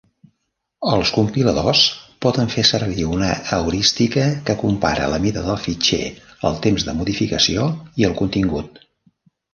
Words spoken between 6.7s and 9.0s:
de modificació i el contingut.